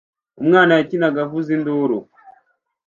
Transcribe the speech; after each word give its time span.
Umwana 0.41 0.71
yakinaga 0.79 1.19
avuza 1.25 1.49
induru. 1.57 1.97